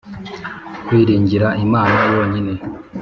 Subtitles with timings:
[0.85, 2.53] Kwiringira Imana yonyine